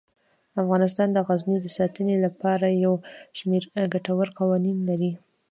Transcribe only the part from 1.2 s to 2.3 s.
غزني د ساتنې